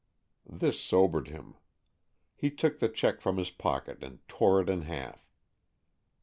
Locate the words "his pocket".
3.37-4.01